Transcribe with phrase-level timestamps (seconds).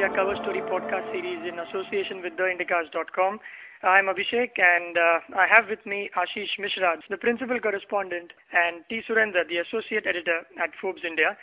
[0.00, 3.38] India Cover Story podcast series in association with TheIndicast.com.
[3.82, 9.02] I'm Abhishek and uh, I have with me Ashish Mishra, the principal correspondent, and T.
[9.06, 11.36] Surendar, the associate editor at Forbes India.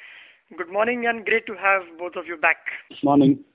[0.58, 2.58] Good morning and great to have both of you back.
[2.90, 3.46] Good Morning.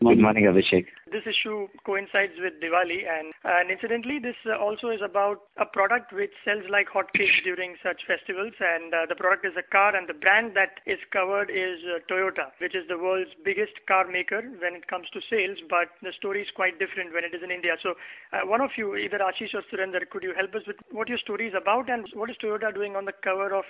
[0.00, 0.86] Good morning, Abhishek.
[1.10, 6.12] This issue coincides with Diwali, and, and incidentally, this uh, also is about a product
[6.12, 8.52] which sells like hotcakes during such festivals.
[8.60, 11.98] And uh, the product is a car, and the brand that is covered is uh,
[12.10, 15.58] Toyota, which is the world's biggest car maker when it comes to sales.
[15.68, 17.76] But the story is quite different when it is in India.
[17.82, 17.94] So,
[18.32, 21.18] uh, one of you, either Ashish or Surendar, could you help us with what your
[21.18, 23.64] story is about, and what is Toyota doing on the cover of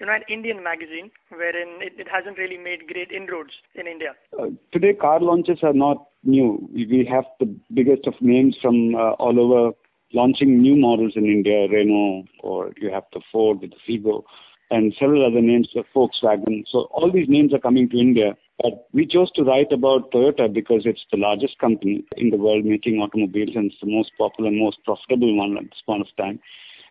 [0.00, 4.14] you know, an Indian magazine wherein it, it hasn't really made great inroads in India.
[4.38, 6.68] Uh, today, car launches are not new.
[6.72, 9.76] We have the biggest of names from uh, all over
[10.12, 14.24] launching new models in India, Renault, or you have the Ford with the Figo,
[14.70, 16.64] and several other names, the Volkswagen.
[16.66, 18.36] So all these names are coming to India.
[18.62, 22.64] But we chose to write about Toyota because it's the largest company in the world
[22.64, 26.16] making automobiles and it's the most popular, and most profitable one at this point of
[26.16, 26.40] time.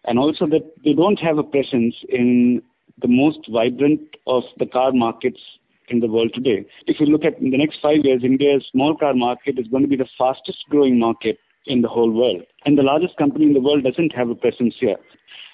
[0.05, 2.61] And also that they don't have a presence in
[3.01, 5.39] the most vibrant of the car markets
[5.89, 6.65] in the world today.
[6.87, 9.83] If you look at in the next five years, India's small car market is going
[9.83, 12.43] to be the fastest growing market in the whole world.
[12.65, 14.97] And the largest company in the world doesn't have a presence here.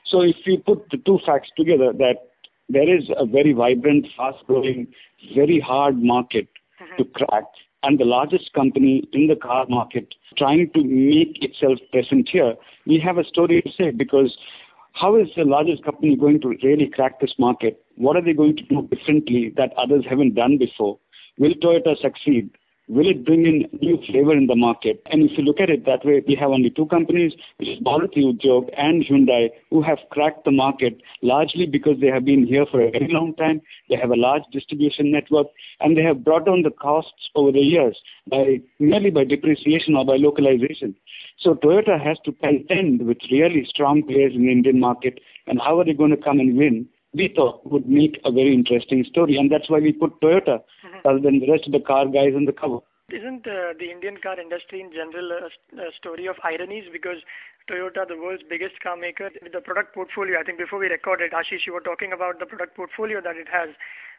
[0.06, 2.16] So if you put the two facts together that
[2.70, 4.88] there is a very vibrant, fast growing,
[5.34, 6.48] very hard market
[6.80, 6.98] uh-huh.
[6.98, 7.46] to crack
[7.84, 12.56] and the largest company in the car market trying to make itself present here,
[12.88, 14.36] we have a story to say because
[14.96, 17.84] how is the largest company going to really crack this market?
[17.96, 21.00] What are they going to do differently that others haven't done before?
[21.38, 22.50] Will Toyota succeed?
[22.88, 25.02] Will it bring in new flavor in the market?
[25.08, 27.80] And if you look at it that way, we have only two companies, which is
[27.80, 32.68] Maruti Udyog and Hyundai, who have cracked the market largely because they have been here
[32.70, 33.62] for a very long time.
[33.90, 35.48] They have a large distribution network,
[35.80, 40.06] and they have brought down the costs over the years by merely by depreciation or
[40.06, 40.96] by localization.
[41.40, 45.80] So Toyota has to contend with really strong players in the Indian market, and how
[45.80, 46.88] are they going to come and win?
[47.16, 50.62] we thought would make a very interesting story, and that's why we put Toyota
[51.14, 51.24] mm-hmm.
[51.24, 52.80] than the rest of the car guys on the cover.
[53.14, 55.46] Isn't uh, the Indian car industry in general a,
[55.78, 56.86] a story of ironies?
[56.92, 57.22] Because
[57.70, 61.32] Toyota, the world's biggest car maker, with the product portfolio, I think before we recorded,
[61.32, 63.70] Ashish, you were talking about the product portfolio that it has.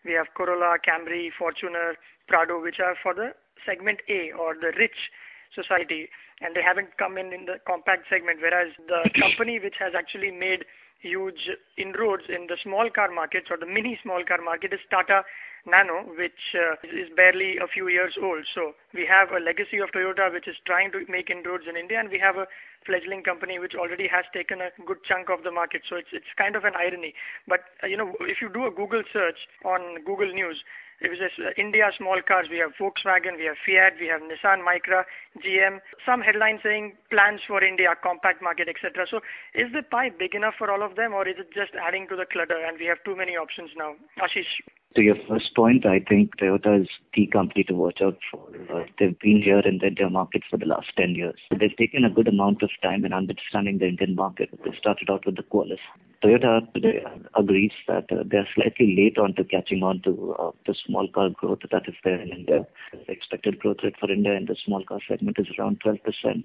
[0.04, 1.94] We have Corolla, Camry, Fortuner,
[2.28, 3.34] Prado, which are for the
[3.66, 5.10] segment A or the rich
[5.54, 6.08] society,
[6.40, 8.38] and they haven't come in in the compact segment.
[8.40, 10.64] Whereas the company which has actually made
[11.00, 15.22] huge inroads in the small car markets or the mini small car market is Tata
[15.66, 18.46] Nano, which uh, is barely a few years old.
[18.54, 21.98] So we have a legacy of Toyota which is trying to make inroads in India,
[21.98, 22.46] and we have a
[22.86, 25.82] fledgling company which already has taken a good chunk of the market.
[25.88, 27.14] So it's it's kind of an irony.
[27.46, 30.62] But uh, you know, if you do a Google search on Google News,
[31.00, 32.48] it was just uh, India small cars.
[32.50, 35.04] We have Volkswagen, we have Fiat, we have Nissan Micra,
[35.44, 35.80] GM.
[36.06, 39.06] Some headlines saying plans for India, compact market, etc.
[39.10, 39.20] So
[39.54, 42.16] is the pie big enough for all of them, or is it just adding to
[42.16, 43.94] the clutter and we have too many options now?
[44.18, 44.48] Ashish.
[44.96, 48.48] To your first point, I think Toyota is the company to watch out for.
[48.72, 51.38] Uh, they've been here in the India market for the last 10 years.
[51.50, 54.48] They've taken a good amount of time in understanding the Indian market.
[54.64, 55.80] They started out with the Qualis.
[56.24, 57.04] Toyota today
[57.34, 61.06] agrees that uh, they are slightly late on to catching on to uh, the small
[61.08, 62.66] car growth that is there in India.
[62.92, 66.44] The expected growth rate for India in the small car segment is around 12%.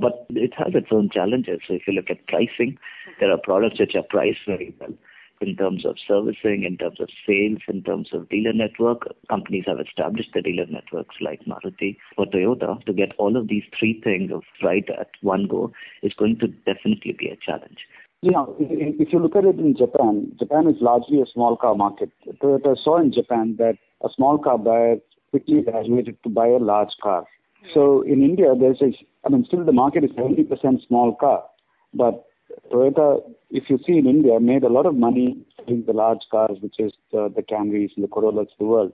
[0.00, 1.60] But it has its own challenges.
[1.68, 2.78] So if you look at pricing,
[3.20, 4.94] there are products which are priced very well
[5.40, 9.02] in terms of servicing, in terms of sales, in terms of dealer network.
[9.28, 11.96] Companies have established the dealer networks like Maruti.
[12.16, 14.30] or Toyota, to get all of these three things
[14.62, 17.78] right at one go is going to definitely be a challenge.
[18.22, 22.10] Yeah, if you look at it in Japan, Japan is largely a small car market.
[22.42, 24.96] Toyota saw in Japan that a small car buyer
[25.30, 27.26] quickly graduated to buy a large car.
[27.74, 28.92] So in India, there's a,
[29.24, 31.44] I mean, still the market is 70% small car,
[31.92, 32.25] but
[32.72, 36.58] Toyota, if you see in India, made a lot of money in the large cars,
[36.60, 38.92] which is the, the Camrys and the Corollas of the world.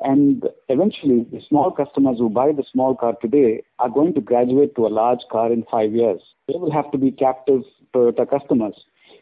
[0.00, 4.74] And eventually, the small customers who buy the small car today are going to graduate
[4.76, 6.20] to a large car in five years.
[6.48, 7.62] They will have to be captive
[7.94, 8.74] Toyota customers.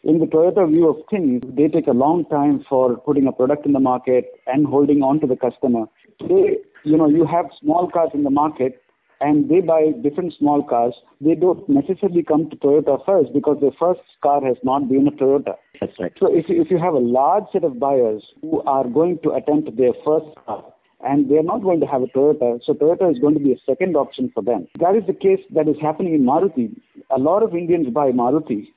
[0.03, 3.65] In the Toyota view of things, they take a long time for putting a product
[3.65, 5.85] in the market and holding on to the customer.
[6.19, 8.81] Today, you know, you have small cars in the market
[9.21, 13.71] and they buy different small cars, they don't necessarily come to Toyota first because their
[13.79, 15.55] first car has not been a Toyota.
[15.79, 16.13] That's right.
[16.19, 19.75] So if, if you have a large set of buyers who are going to attempt
[19.77, 20.63] their first car,
[21.05, 23.59] and they're not going to have a Toyota, so Toyota is going to be a
[23.65, 24.67] second option for them.
[24.79, 26.75] That is the case that is happening in Maruti.
[27.15, 28.67] A lot of Indians buy Maruti,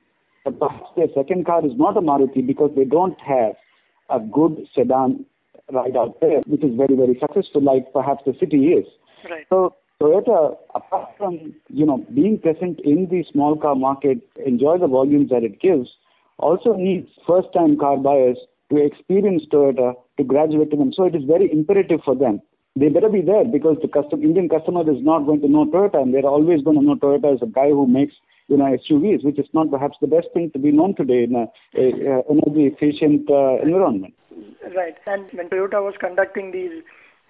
[0.45, 3.53] but perhaps their second car is not a Maruti because they don't have
[4.09, 5.25] a good sedan
[5.71, 8.85] right out there, which is very, very successful, like perhaps the city is.
[9.29, 9.45] Right.
[9.49, 14.87] So Toyota, apart from you know being present in the small car market, enjoy the
[14.87, 15.89] volumes that it gives,
[16.37, 18.37] also needs first-time car buyers
[18.71, 20.93] to experience Toyota to graduate to them.
[20.93, 22.41] So it is very imperative for them.
[22.75, 26.13] They better be there because the Indian customer is not going to know Toyota, and
[26.13, 28.15] they're always going to know Toyota as a guy who makes
[28.47, 31.35] you know SUVs, which is not perhaps the best thing to be known today in
[31.35, 34.13] a energy efficient uh, environment.
[34.73, 34.95] Right.
[35.05, 36.83] And when Toyota was conducting these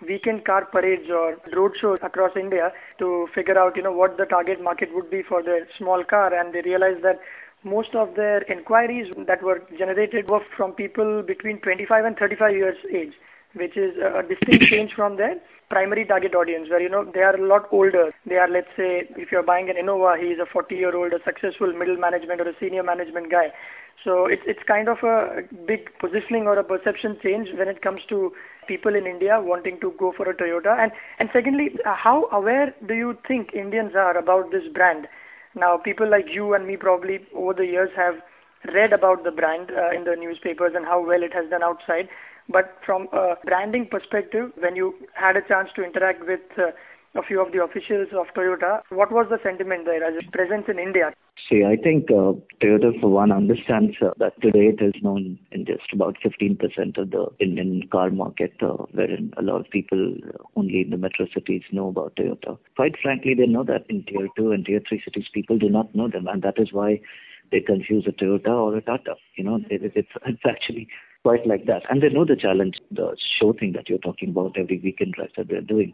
[0.07, 4.25] weekend car parades or road shows across India to figure out, you know, what the
[4.25, 7.19] target market would be for their small car, and they realized that
[7.63, 12.77] most of their inquiries that were generated were from people between 25 and 35 years
[12.93, 13.13] age,
[13.53, 15.35] which is a distinct change from their
[15.69, 18.11] primary target audience, where you know they are a lot older.
[18.25, 21.71] They are, let's say, if you're buying an Innova, he is a 40-year-old, a successful
[21.73, 23.51] middle management or a senior management guy.
[24.03, 28.01] So it's it's kind of a big positioning or a perception change when it comes
[28.09, 28.31] to
[28.67, 30.77] people in India wanting to go for a Toyota.
[30.79, 35.07] And and secondly, how aware do you think Indians are about this brand?
[35.55, 38.15] Now, people like you and me probably over the years have
[38.73, 42.07] read about the brand uh, in the newspapers and how well it has done outside.
[42.49, 46.71] But from a branding perspective, when you had a chance to interact with uh,
[47.15, 50.65] a few of the officials of Toyota, what was the sentiment there as its presence
[50.67, 51.13] in India?
[51.47, 55.65] See, I think uh, Toyota, for one, understands uh, that today it is known in
[55.65, 60.15] just about 15% of the Indian car market, uh, wherein a lot of people
[60.55, 62.57] only in the metro cities know about Toyota.
[62.75, 65.93] Quite frankly, they know that in tier 2 and tier 3 cities, people do not
[65.95, 66.99] know them, and that is why
[67.51, 69.15] they confuse a Toyota or a Tata.
[69.35, 70.87] You know, it, it's, it's actually
[71.23, 71.83] quite like that.
[71.89, 75.31] And they know the challenge, the show thing that you're talking about every weekend drive
[75.37, 75.93] that they're doing.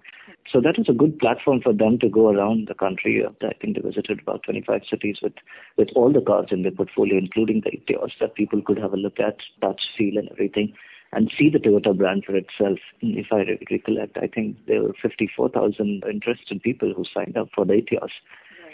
[0.51, 3.23] So that was a good platform for them to go around the country.
[3.25, 5.33] Uh, I think they visited about 25 cities with,
[5.77, 8.97] with all the cars in their portfolio, including the Etios, that people could have a
[8.97, 10.73] look at, touch, feel, and everything,
[11.11, 12.77] and see the Toyota brand for itself.
[13.01, 17.73] If I recollect, I think there were 54,000 interested people who signed up for the
[17.73, 18.11] Etios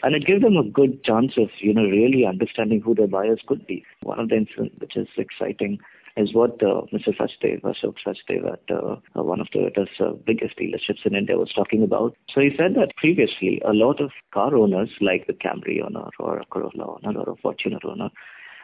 [0.04, 3.42] and it gave them a good chance of you know really understanding who their buyers
[3.48, 3.86] could be.
[4.04, 5.80] One of the incidents which is exciting
[6.18, 7.16] is what uh, Mr.
[7.16, 11.54] Sachdev, Ashok Sachdev at uh, uh, one of Toyota's uh, biggest dealerships in India was
[11.54, 12.16] talking about.
[12.34, 16.40] So he said that previously a lot of car owners like the Camry owner or
[16.40, 18.10] a Corolla owner or a Fortuner owner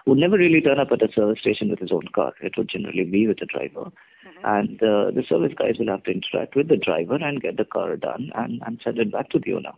[0.06, 2.34] would never really turn up at a service station with his own car.
[2.42, 3.92] It would generally be with the driver.
[4.25, 4.45] Mm-hmm.
[4.45, 7.66] And uh, the service guys will have to interact with the driver and get the
[7.66, 9.74] car done and, and send it back to the owner.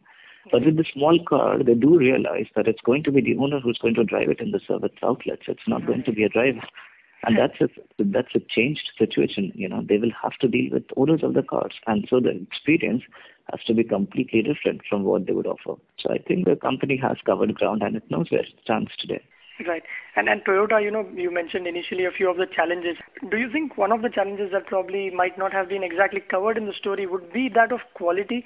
[0.52, 3.60] But with the small car, they do realize that it's going to be the owner
[3.60, 5.44] who's going to drive it in the service outlets.
[5.48, 6.62] It's not going to be a driver.
[7.24, 7.68] And that's a
[8.00, 9.52] that's a changed situation.
[9.54, 12.30] You know, they will have to deal with owners of the cars, and so the
[12.30, 13.04] experience
[13.52, 15.80] has to be completely different from what they would offer.
[15.98, 19.22] So I think the company has covered ground, and it knows where it stands today.
[19.68, 19.84] Right.
[20.16, 22.96] And and Toyota, you know, you mentioned initially a few of the challenges.
[23.30, 26.58] Do you think one of the challenges that probably might not have been exactly covered
[26.58, 28.46] in the story would be that of quality?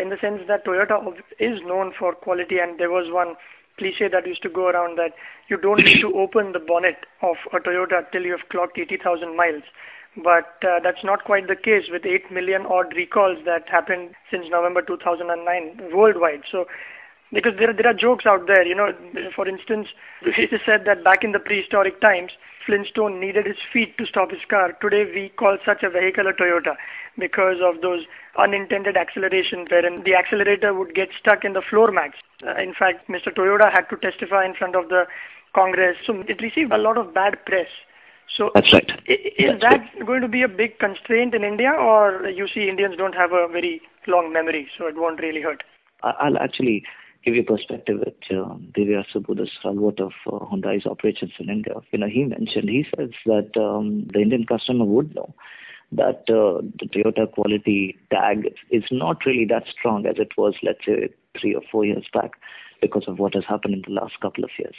[0.00, 1.00] In the sense that Toyota
[1.38, 3.34] is known for quality and there was one
[3.78, 5.12] cliche that used to go around that
[5.48, 9.36] you don't need to open the bonnet of a Toyota till you have clocked 80,000
[9.36, 9.62] miles.
[10.16, 14.46] But uh, that's not quite the case with 8 million odd recalls that happened since
[14.48, 16.42] November 2009 worldwide.
[16.50, 16.66] So
[17.32, 18.64] because there there are jokes out there.
[18.64, 18.92] You know,
[19.34, 19.88] for instance,
[20.22, 22.30] it is said that back in the prehistoric times,
[22.64, 24.72] Flintstone needed his feet to stop his car.
[24.80, 26.76] Today, we call such a vehicle a Toyota
[27.18, 28.02] because of those
[28.38, 32.16] unintended acceleration wherein the accelerator would get stuck in the floor mats.
[32.46, 33.34] Uh, in fact, Mr.
[33.34, 35.04] Toyoda had to testify in front of the
[35.54, 35.96] Congress.
[36.06, 37.68] So it received a lot of bad press.
[38.36, 38.90] So That's right.
[39.06, 40.06] Is That's that right.
[40.06, 43.46] going to be a big constraint in India or you see Indians don't have a
[43.50, 45.62] very long memory so it won't really hurt?
[46.02, 46.84] I'll actually
[47.24, 51.74] give you perspective that uh, Divya Subbu, the of uh, Hyundai's operations in India.
[51.90, 55.34] You know, he mentioned, he says that um, the Indian customer would know
[55.92, 60.84] that uh, the Toyota quality tag is not really that strong as it was, let's
[60.84, 61.08] say,
[61.40, 62.32] three or four years back
[62.84, 64.74] because of what has happened in the last couple of years.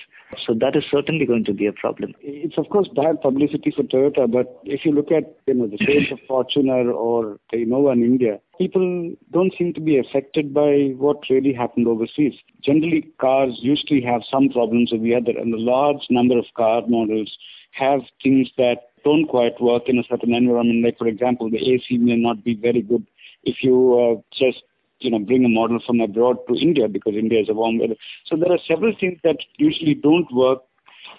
[0.46, 2.14] So that is certainly going to be a problem.
[2.22, 5.80] It's of course bad publicity for Toyota, but if you look at you know the
[5.86, 10.94] sales of Fortuner or the Innova in India, people don't seem to be affected by
[10.98, 12.36] what really happened overseas.
[12.62, 16.84] Generally, cars usually have some problems or the other, and a large number of car
[16.88, 17.36] models
[17.72, 20.84] have things that don't quite work in a certain environment.
[20.86, 23.06] Like for example, the AC may not be very good
[23.44, 24.64] if you uh, just
[25.00, 27.96] you know, bring a model from abroad to India because India is a warm weather.
[28.25, 30.60] So there are several things that usually don't work,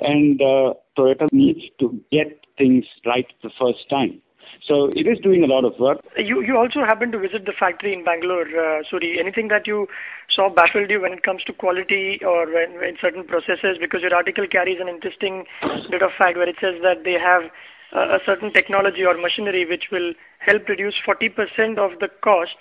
[0.00, 4.22] and uh, Toyota needs to get things right the first time.
[4.62, 5.98] So it is doing a lot of work.
[6.16, 9.18] You you also happened to visit the factory in Bangalore, uh, Suri.
[9.18, 9.88] Anything that you
[10.30, 13.76] saw baffled you when it comes to quality or when, in certain processes?
[13.80, 15.44] Because your article carries an interesting
[15.90, 17.50] bit of fact where it says that they have
[17.94, 22.56] uh, a certain technology or machinery which will help reduce 40% of the cost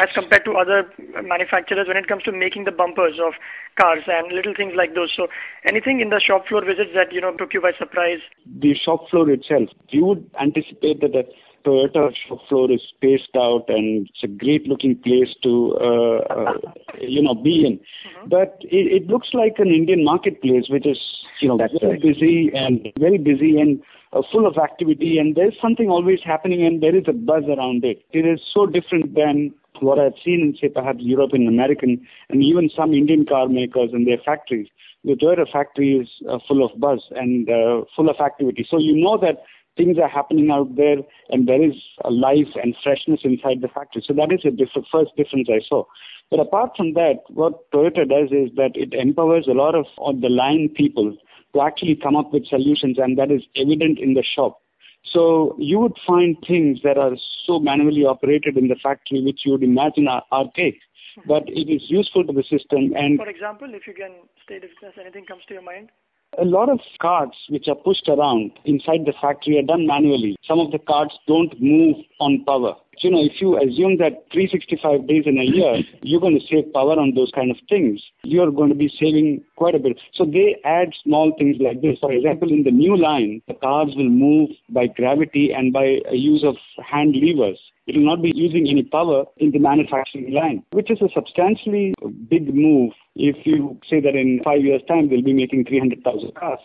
[0.00, 0.88] as compared to other
[1.22, 3.34] manufacturers when it comes to making the bumpers of
[3.78, 5.12] cars and little things like those.
[5.14, 5.28] So
[5.64, 8.20] anything in the shop floor visits that, you know, took you by surprise?
[8.46, 11.24] The shop floor itself, you would anticipate that the
[11.64, 16.52] Toyota shop floor is spaced out and it's a great looking place to, uh, uh,
[16.98, 17.76] you know, be in.
[17.76, 18.28] Mm-hmm.
[18.30, 20.98] But it, it, looks like an Indian marketplace, which is,
[21.40, 22.02] you know, That's very right.
[22.02, 26.82] busy and very busy and uh, full of activity and there's something always happening and
[26.82, 28.02] there is a buzz around it.
[28.12, 32.70] It is so different than what I've seen in, say, perhaps European American and even
[32.74, 34.68] some Indian car makers and their factories.
[35.04, 38.66] The Toyota factory is uh, full of buzz and uh, full of activity.
[38.68, 39.42] So you know that
[39.76, 40.96] things are happening out there
[41.30, 41.74] and there is
[42.04, 44.02] a life and freshness inside the factory.
[44.06, 45.84] So that is the diff- first difference I saw.
[46.30, 50.20] But apart from that, what Toyota does is that it empowers a lot of, of
[50.20, 51.16] the line people
[51.54, 54.60] to actually come up with solutions and that is evident in the shop.
[55.04, 57.12] So you would find things that are
[57.46, 60.74] so manually operated in the factory which you would imagine are archaic,
[61.18, 61.28] mm-hmm.
[61.28, 62.92] but it is useful to the system.
[62.94, 64.12] And For example, if you can
[64.44, 65.90] state if there's anything comes to your mind.
[66.38, 70.36] A lot of cards which are pushed around inside the factory are done manually.
[70.44, 75.06] Some of the cards don't move on power you know, if you assume that 365
[75.06, 78.02] days in a year, you're going to save power on those kind of things.
[78.22, 79.98] You're going to be saving quite a bit.
[80.14, 81.98] So they add small things like this.
[82.00, 86.44] For example, in the new line, the cars will move by gravity and by use
[86.44, 87.58] of hand levers.
[87.86, 91.94] It will not be using any power in the manufacturing line, which is a substantially
[92.28, 96.60] big move if you say that in five years' time they'll be making 300,000 cars.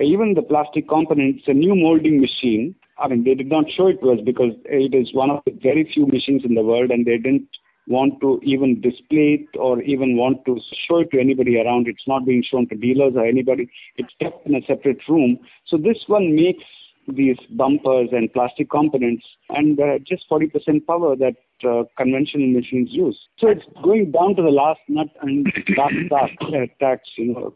[0.00, 4.00] Even the plastic components, a new molding machine I mean, they did not show it
[4.00, 7.06] to us because it is one of the very few machines in the world, and
[7.06, 7.48] they didn't
[7.86, 11.88] want to even display it or even want to show it to anybody around.
[11.88, 13.70] It's not being shown to dealers or anybody.
[13.96, 15.38] It's kept in a separate room.
[15.66, 16.64] So this one makes
[17.08, 21.36] these bumpers and plastic components and uh, just 40% power that
[21.66, 23.18] uh, conventional machines use.
[23.38, 27.54] So it's going down to the last nut and last task, uh, tax, you know,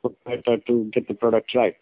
[0.67, 1.77] to get the product right.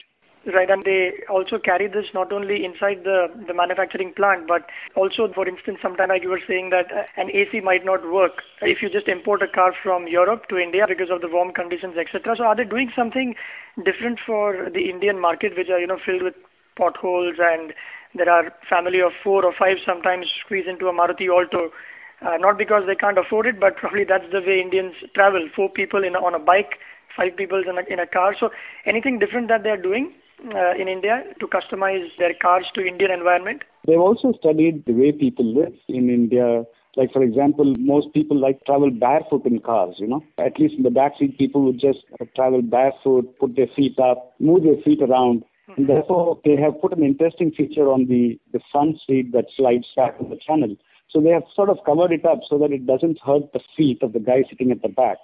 [0.46, 4.64] Right, and they also carry this not only inside the, manufacturing plant, but
[4.96, 8.40] also, for instance, sometime like you were saying that uh, an AC might not work
[8.62, 11.98] if you just import a car from Europe to India because of the warm conditions,
[11.98, 12.36] etc.
[12.36, 13.34] So are they doing something
[13.84, 16.34] different for the Indian market, which are, you know, filled with
[16.74, 17.74] potholes and
[18.14, 21.70] there are family of four or five sometimes squeeze into a Maruti Alto,
[22.22, 25.68] uh, not because they can't afford it, but probably that's the way Indians travel, four
[25.68, 26.78] people on a bike,
[27.14, 28.34] five people in a, in a car.
[28.40, 28.50] So
[28.86, 30.14] anything different that they're doing?
[30.54, 33.62] Uh, in India to customize their cars to Indian environment?
[33.86, 36.64] They've also studied the way people live in India.
[36.96, 40.24] Like, for example, most people like travel barefoot in cars, you know.
[40.38, 42.00] At least in the back seat, people would just
[42.34, 45.42] travel barefoot, put their feet up, move their feet around.
[45.42, 45.72] Mm-hmm.
[45.76, 49.86] And therefore, they have put an interesting feature on the, the front seat that slides
[49.94, 50.74] back in the channel.
[51.10, 54.02] So they have sort of covered it up so that it doesn't hurt the feet
[54.02, 55.18] of the guy sitting at the back.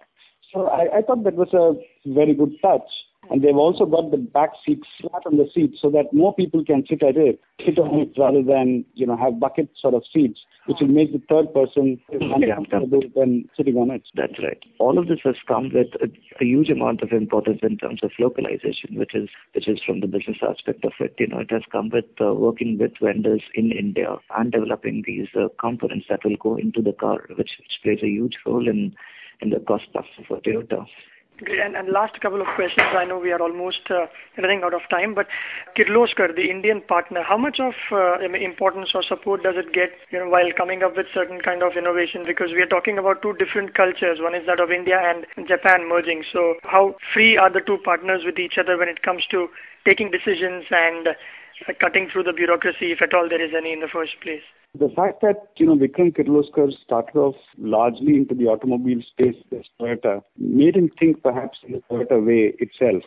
[0.52, 1.75] So I, I thought that was a
[2.08, 2.88] very good touch.
[3.30, 6.64] And they've also got the back seat flat on the seat so that more people
[6.64, 10.02] can sit at it, sit on it rather than, you know, have bucket sort of
[10.12, 14.02] seats, which will make the third person uncomfortable than sitting on it.
[14.14, 14.62] That's right.
[14.78, 16.09] All of this has come with a,
[16.40, 20.06] a, huge amount of importance in terms of localization, which is which is from the
[20.06, 21.14] business aspect of it.
[21.18, 25.28] You know, it has come with uh, working with vendors in India and developing these
[25.35, 28.95] uh, components that will go into the car, which, which plays a huge role in
[29.40, 30.87] in the cost structure for Toyota.
[31.45, 31.61] Great.
[31.87, 32.87] Last couple of questions.
[32.97, 34.07] I know we are almost uh,
[34.38, 35.26] running out of time, but
[35.76, 40.19] Kirloskar, the Indian partner, how much of uh, importance or support does it get, you
[40.19, 42.25] know, while coming up with certain kind of innovation?
[42.26, 44.19] Because we are talking about two different cultures.
[44.19, 46.25] One is that of India and Japan merging.
[46.33, 49.49] So how free are the two partners with each other when it comes to
[49.85, 53.81] taking decisions and uh, cutting through the bureaucracy, if at all there is any in
[53.81, 54.43] the first place?
[54.78, 59.64] The fact that, you know, Vikram Kirloskar started off largely into the automobile space with
[59.80, 63.02] Toyota made him think perhaps in the Toyota way itself.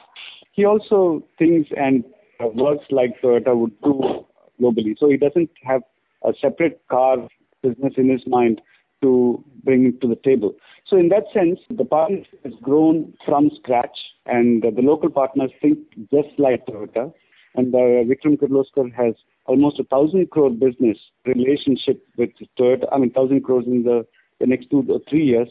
[0.51, 2.03] He also thinks and
[2.39, 4.25] works like Toyota would do
[4.59, 4.97] globally.
[4.97, 5.81] So he doesn't have
[6.23, 7.17] a separate car
[7.61, 8.61] business in his mind
[9.01, 10.55] to bring to the table.
[10.85, 15.77] So in that sense, the partnership has grown from scratch and the local partners think
[16.11, 17.13] just like Toyota.
[17.59, 22.87] And uh, Vikram Kirloskar has almost a thousand crore business relationship with Toyota.
[22.93, 24.05] I mean, thousand crores in the,
[24.39, 25.49] the next two or three years.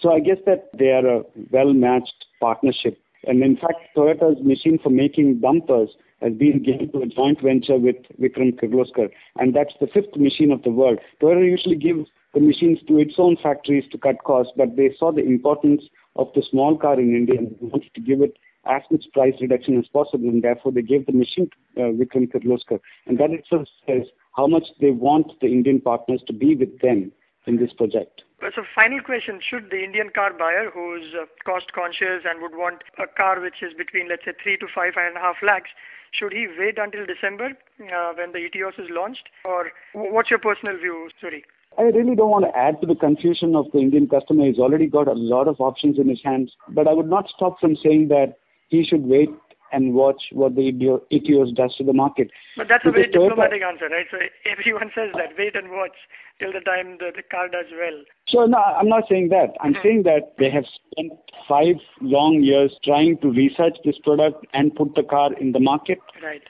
[0.00, 2.98] So I guess that they are a well-matched partnership.
[3.26, 5.90] And in fact, Toyota's machine for making bumpers
[6.22, 9.10] has been given to a joint venture with Vikram Kirloskar.
[9.36, 10.98] And that's the fifth machine of the world.
[11.20, 15.12] Toyota usually gives the machines to its own factories to cut costs, but they saw
[15.12, 15.82] the importance
[16.16, 19.78] of the small car in India and wanted to give it as much price reduction
[19.78, 22.80] as possible, and therefore they gave the machine to uh, Vikram Kirloskar.
[23.06, 27.12] And that itself says how much they want the Indian partners to be with them
[27.46, 28.22] in this project.
[28.54, 32.82] So final question, should the Indian car buyer who's uh, cost conscious and would want
[32.98, 35.70] a car which is between let's say 3 to 5 and a half lakhs,
[36.12, 37.50] should he wait until December
[37.80, 41.42] uh, when the Etios is launched or what's your personal view, Suri?
[41.78, 44.46] I really don't want to add to the confusion of the Indian customer.
[44.46, 46.52] He's already got a lot of options in his hands.
[46.68, 48.38] But I would not stop from saying that
[48.70, 49.30] he should wait
[49.72, 50.72] and watch what the
[51.12, 52.30] Etios does to the market.
[52.56, 54.06] But that's because a very diplomatic answer, right?
[54.10, 54.18] So
[54.50, 55.94] everyone says that, wait and watch
[56.38, 58.02] till the time the, the car does well.
[58.28, 59.54] So no, I'm not saying that.
[59.60, 59.82] I'm mm-hmm.
[59.82, 61.12] saying that they have spent
[61.48, 65.98] five long years trying to research this product and put the car in the market.
[66.22, 66.42] Right.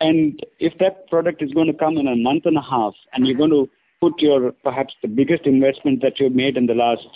[0.00, 3.24] And if that product is going to come in a month and a half, and
[3.24, 3.26] mm-hmm.
[3.26, 7.06] you're going to put your perhaps the biggest investment that you've made in the last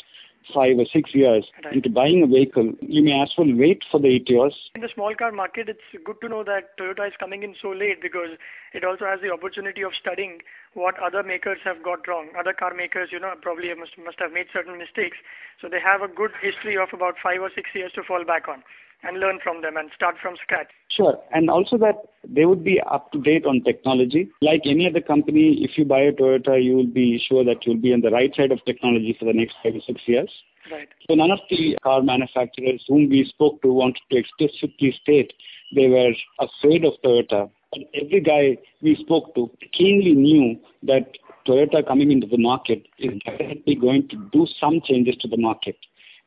[0.55, 1.75] five or six years right.
[1.75, 4.53] into buying a vehicle, you may as well wait for the Etios.
[4.75, 7.71] In the small car market, it's good to know that Toyota is coming in so
[7.71, 8.37] late because
[8.73, 10.41] it also has the opportunity of studying
[10.75, 12.29] what other makers have got wrong.
[12.39, 15.17] Other car makers, you know, probably must, must have made certain mistakes.
[15.61, 18.49] So they have a good history of about five or six years to fall back
[18.49, 18.63] on
[19.03, 20.69] and learn from them and start from scratch.
[20.91, 21.19] Sure.
[21.33, 21.97] And also that
[22.29, 24.29] they would be up to date on technology.
[24.43, 27.77] Like any other company, if you buy a Toyota, you will be sure that you'll
[27.77, 30.31] be on the right side of technology for the next five or six years.
[30.71, 30.89] Right.
[31.09, 35.33] So none of the car manufacturers whom we spoke to wanted to explicitly state
[35.75, 37.51] they were afraid of Toyota.
[37.73, 43.21] But every guy we spoke to keenly knew that Toyota coming into the market is
[43.25, 45.77] definitely going to do some changes to the market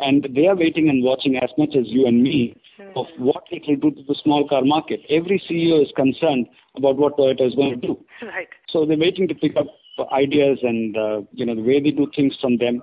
[0.01, 2.55] and they are waiting and watching as much as you and me
[2.95, 5.01] of what it will do to the small car market.
[5.09, 8.05] Every CEO is concerned about what Toyota is going to do.
[8.21, 8.47] Right.
[8.69, 9.67] So they're waiting to pick up
[10.11, 12.81] ideas and uh, you know the way they do things from them.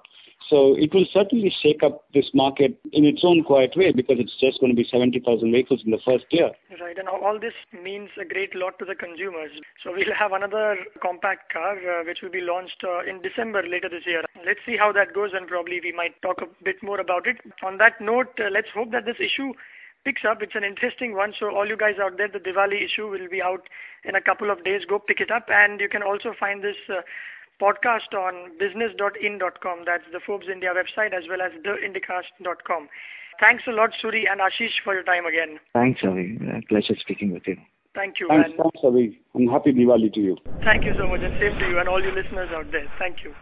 [0.48, 4.34] So it will certainly shake up this market in its own quiet way because it's
[4.40, 6.50] just going to be 70,000 vehicles in the first year.
[6.80, 9.50] Right, and all this means a great lot to the consumers.
[9.82, 13.88] So we'll have another compact car uh, which will be launched uh, in December later
[13.90, 14.22] this year.
[14.46, 17.36] Let's see how that goes and probably we might talk a bit more about it.
[17.62, 19.52] On that note, uh, let's hope that this issue
[20.04, 20.40] picks up.
[20.40, 21.34] It's an interesting one.
[21.38, 23.68] So all you guys out there, the Diwali issue will be out
[24.04, 24.82] in a couple of days.
[24.88, 26.76] Go pick it up, and you can also find this
[27.60, 29.84] podcast on business.in.com.
[29.84, 32.88] That's the Forbes India website as well as theindicast.com.
[33.40, 35.60] Thanks a lot, Suri and Ashish, for your time again.
[35.72, 36.38] Thanks, Avi.
[36.42, 37.56] Uh, pleasure speaking with you.
[37.94, 38.28] Thank you.
[38.28, 39.18] Thanks, and thanks, Avi.
[39.34, 40.36] And happy Diwali to you.
[40.64, 42.90] Thank you so much, and same to you and all your listeners out there.
[42.98, 43.34] Thank you.